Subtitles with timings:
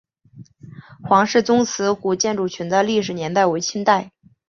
[1.03, 4.11] 黄氏宗祠古建群的历史年代为清代。